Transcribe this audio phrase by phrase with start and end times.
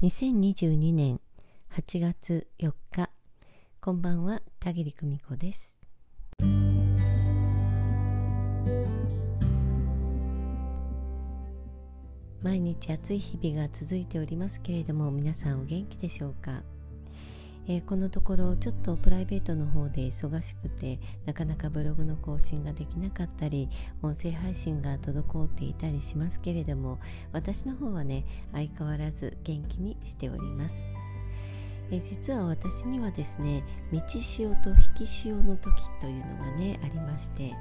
[0.00, 1.20] 2022年
[1.74, 3.10] 8月4日
[3.80, 5.76] こんばんは田切久美子です。
[12.40, 16.62] 毎日暑い日々が続いておりますけれども皆さんお元気でしょうか？
[17.70, 23.68] えー、このところちょっとプライベートの方で忙しくてなかなかブログの更新ができなかったり
[24.02, 26.98] 音声配信が滞っていたりしますけれども
[27.32, 30.88] 私の方はね相変わらず元気にしております。
[31.90, 37.54] え実は私にはですね道潮と引き潮の時というのがねありまして、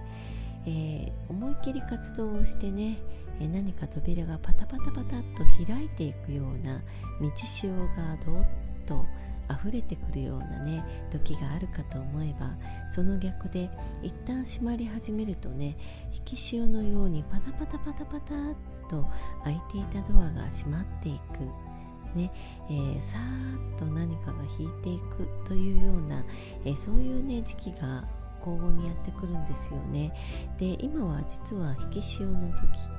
[0.65, 2.97] えー、思い切り活動をしてね、
[3.39, 6.81] え何か扉がパタパタパタっと開いていくような
[7.21, 9.05] 道潮がどっと
[9.49, 12.51] 溢れてくるようなね時があるかと思えば
[12.89, 13.69] その逆で
[14.01, 15.77] 一旦閉まり始めるとね
[16.13, 19.05] 引き潮のようにパタパタパタパタっと
[19.43, 21.77] 開いていたドアが閉まっていく。
[22.15, 22.31] ね
[22.69, 26.23] えー、さーっと何かが引いていくというような、
[26.63, 28.05] えー、そういうね時期が
[28.39, 30.13] 交互にやってくるんですよね。
[30.57, 32.96] で今は実は引き潮の時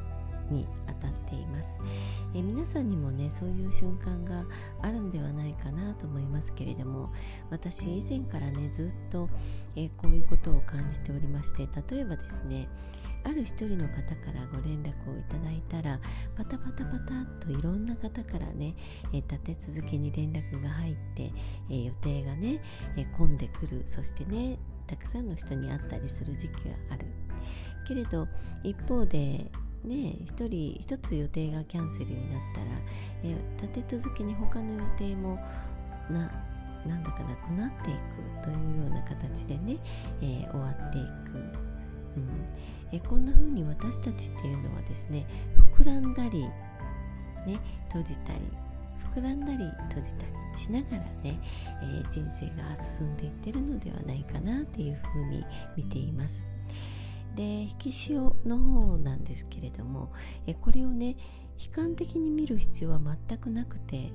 [0.50, 1.80] に当たっています、
[2.34, 4.44] え皆さんにもねそういう瞬間が
[4.82, 7.12] あるんではないかなと思いますけれども
[7.50, 9.28] 私以前からねずっと、
[9.77, 12.68] えこういうことを感じておりまして例えばですね
[13.24, 16.00] ある一人の方からご連絡をいただいたら
[16.36, 18.74] パタパタパタっといろんな方からね、
[19.12, 21.33] え立て続けに連絡が入って、
[21.68, 22.62] え予定がね、
[22.96, 23.83] え混んでくる。
[23.84, 27.06] そしてねたくさんの人に会ったりする時期がある。
[27.86, 28.28] けれど
[28.62, 29.50] 一方で
[29.84, 32.66] ね一人一つ予定がキャンセルになったら、
[33.24, 35.38] え立て続けに他の予定も
[36.10, 36.30] な
[36.86, 39.78] なんだかなくなっていくというような形でね、
[40.22, 41.06] えー、終わっていく、
[42.16, 45.26] うんえこんな風に私たちっていうのはですね
[45.76, 46.44] 膨らんだり、
[47.46, 48.40] ね、閉じたり
[49.14, 49.58] 膨らんだり
[49.90, 51.38] 閉じたりしながらね、
[51.82, 55.44] えー、人生が進んでいってるのではないかなっていうふうに
[55.76, 56.46] 見ています。
[57.38, 60.10] で引き潮の方なんですけれども
[60.48, 61.16] えこれをね
[61.56, 64.12] 悲観的に見る必要は全くなくて、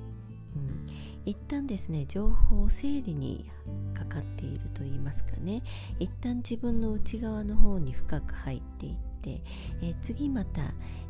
[0.54, 0.86] うん、
[1.24, 3.50] 一旦ですね情報整理に
[3.94, 5.62] かかっていると言いますかね。
[5.98, 9.42] 一旦自分の内側の方に深く入っていって、
[9.82, 10.62] え次また、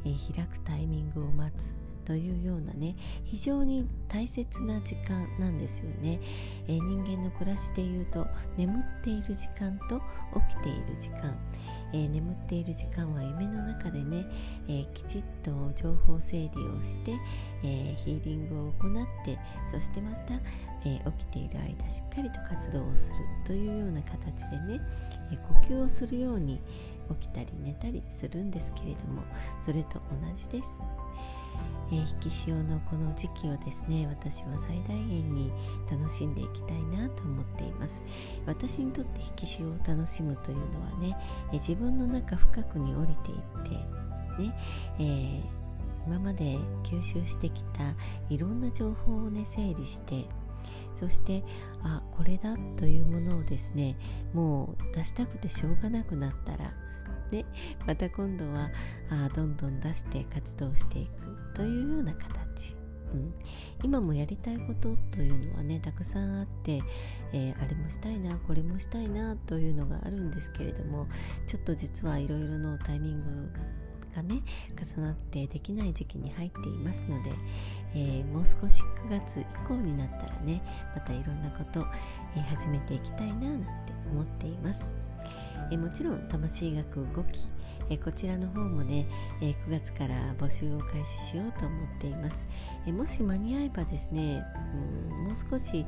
[0.05, 1.77] え開くタイミングを待つ。
[2.05, 6.21] というようなね非常に大切な時間なんですよね、
[6.69, 8.27] えー、人間の暮らしでいうと
[8.57, 10.01] 眠っている時間と
[10.49, 11.37] 起きている時間、
[11.93, 14.27] えー、眠っている時間は夢の中でね、
[14.69, 17.13] えー、きちっと情報整理をして、
[17.63, 20.35] えヒーリングを行ってそしてまた、
[20.87, 24.81] え起きている間しっかりと活動をするというような形でね、
[25.33, 26.61] え呼吸をするように
[27.21, 29.23] 起きたり寝たりするんですけれども
[29.65, 30.81] それと同じです。
[31.93, 35.53] え、引き潮のこの時期をですね私は最大限に
[35.91, 38.03] 楽しんでいきたいなと思っています。
[38.47, 41.17] 私にとって引き潮を楽しむというのはね、
[41.53, 43.71] え、自分の中深くに降りていって
[44.43, 44.55] ね、
[44.99, 45.43] えー、
[46.07, 47.95] 今まで吸収してきた
[48.29, 50.25] いろんな情報をね整理して
[50.95, 51.43] そして
[51.83, 53.97] あこれだというものをですね
[54.33, 56.73] もう出したくてしょうがなくなったら
[57.35, 57.45] で
[57.85, 58.71] また今度は
[59.11, 62.77] あどんどん出して活動していくというような形、
[63.13, 63.35] うん、
[63.83, 66.81] 今もやりたいことというのはねたくさんあって、
[67.33, 71.09] えー、あれもしたいなこれもしたいなというのがあるんですけれども
[71.49, 73.85] ちょっと実はいろいろのタイミングが
[74.15, 74.43] がね
[74.97, 77.33] 重なってできない時期に入っていますので、
[77.97, 80.63] えー、もう少し9月以降になったらね
[80.95, 81.85] またいろんなこと、
[82.37, 85.14] えー、始めていきたいななんて思っています。
[85.71, 87.51] えもちろん魂学5期
[87.91, 89.07] えこちらの方もね、
[89.43, 92.49] え9月から募集を開始しようと思っています、
[92.87, 94.43] えもし間に合えばですね、
[95.11, 95.85] うん、もう少し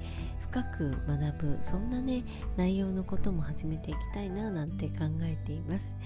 [0.51, 2.25] 深く学ぶそんなね
[2.57, 5.97] 内容のことも始めていきたいななんて考えています、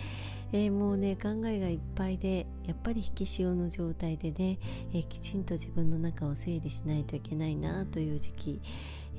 [0.53, 4.59] えー、もうね考えがいっぱいでやっぱり引き潮の状態でね、
[4.93, 8.63] えー、きちんと自分の中を整理しないといけないなという時期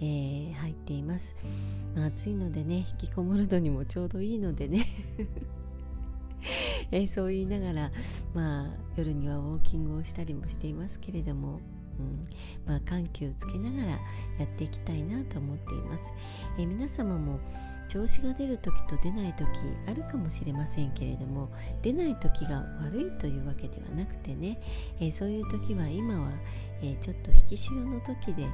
[0.01, 1.36] えー、入っています、
[1.95, 4.86] まあ、暑いのでね引きこもるのにもちょうどいいのでね。
[6.92, 7.92] えー、そう言いながら、
[8.33, 11.62] まあ、夜にはウォーキングをしたりもしていますけれども、
[12.00, 12.27] うん。
[12.65, 14.00] まあ、緩急つけながらや
[14.45, 16.13] っていきたいなと思っています、
[16.57, 17.39] えー、皆様も
[17.88, 19.47] 調子が出る時と出ない時
[19.88, 21.51] あるかもしれませんけれども
[21.81, 24.62] 出ない時が悪いというわけではなくてね、
[25.00, 26.31] えー、そういう時は今は、
[26.81, 28.47] えちょっと引き潮の時で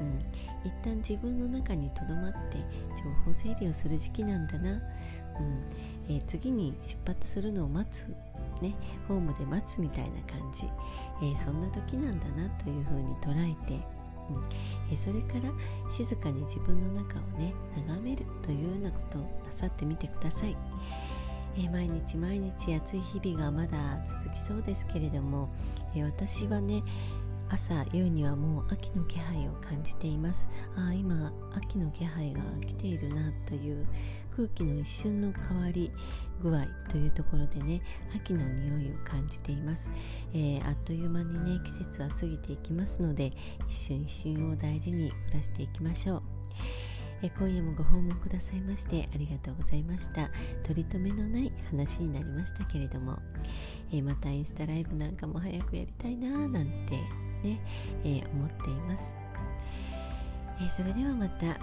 [0.00, 2.58] うん、一旦自分の中にとどまって
[2.96, 4.70] 情報整理をする時期なんだな。
[4.70, 4.80] うん。
[6.08, 8.08] えー、次に出発するのを待つ、
[8.60, 8.74] ね、
[9.08, 10.68] ホームで待つみたいな感じ、
[11.22, 13.74] えー、そんな時なんだなというふうに捉えて、
[14.30, 14.42] うん。
[14.90, 15.52] えー、それから
[15.90, 17.54] 静かに自分の中をね
[17.86, 20.56] 眺めるというようなことをなさってみてください。
[21.56, 25.48] え毎日毎日暑い日々がまだ続きそうですけれども、
[25.94, 26.82] え私はね
[27.54, 30.48] 朝夕にはもう秋の気配を感じています。
[30.76, 33.86] ああ今秋の気配が来ているなという
[34.34, 35.92] 空気の一瞬の変わり
[36.42, 37.80] 具合というところでね
[38.12, 39.92] 秋の匂いを感じています、
[40.32, 43.32] えー、あっという間にね季節は過ぎていきますので
[43.68, 46.22] 一瞬一瞬を大事に暮らしていきましょう。
[47.22, 50.28] え今夜もご訪問くださいましてありがとうございました。
[50.64, 53.16] 取り留めのない話になりましたけれども、
[53.92, 56.98] えまたインスタライブなんかも早くやりたいなーなんて
[57.44, 57.60] ね、
[58.04, 59.18] えー、思っています、
[60.60, 61.58] えー、それではまた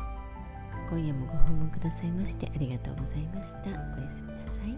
[0.89, 3.69] 今夜もご訪問くださいましてありがとうございました。
[3.69, 4.77] おやすみなさい。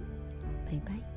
[0.66, 1.13] バイバイ。